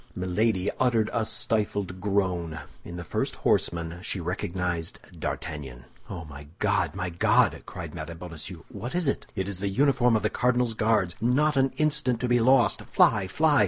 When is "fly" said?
12.85-13.27, 13.27-13.59